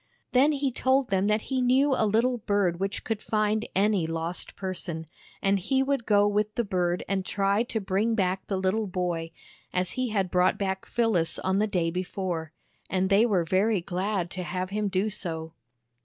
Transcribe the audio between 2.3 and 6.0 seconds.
bird which could find any lost person, and he